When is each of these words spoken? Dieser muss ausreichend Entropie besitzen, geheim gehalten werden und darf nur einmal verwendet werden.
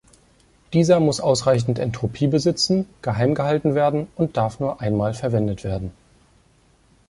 Dieser 0.73 0.99
muss 0.99 1.19
ausreichend 1.19 1.77
Entropie 1.77 2.25
besitzen, 2.25 2.87
geheim 3.03 3.35
gehalten 3.35 3.75
werden 3.75 4.07
und 4.15 4.35
darf 4.35 4.59
nur 4.59 4.81
einmal 4.81 5.13
verwendet 5.13 5.63
werden. 5.63 5.91